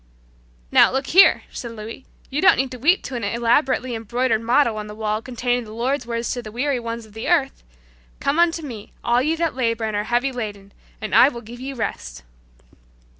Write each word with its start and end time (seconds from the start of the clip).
"Now, 0.71 0.91
look 0.91 1.05
here," 1.05 1.43
he 1.47 1.61
continued, 1.61 2.05
"you 2.31 2.41
don't 2.41 2.55
need 2.55 2.71
to 2.71 2.79
weep 2.79 3.03
to 3.03 3.13
an 3.15 3.23
elaborately 3.23 3.93
embroidered 3.93 4.41
motto 4.41 4.75
on 4.77 4.87
the 4.87 4.95
wall 4.95 5.21
containing 5.21 5.63
the 5.65 5.73
Lord's 5.75 6.07
words 6.07 6.31
to 6.31 6.41
the 6.41 6.51
weary 6.51 6.79
ones 6.79 7.05
of 7.05 7.15
earth. 7.15 7.61
'Come 8.19 8.39
unto 8.39 8.63
Me, 8.63 8.93
all 9.03 9.21
ye 9.21 9.35
that 9.35 9.53
labor 9.53 9.83
and 9.83 9.95
are 9.95 10.05
heavy 10.05 10.31
laden, 10.31 10.71
and 10.99 11.13
I 11.13 11.29
will 11.29 11.41
give 11.41 11.59
you 11.59 11.75
rest.'" 11.75 12.23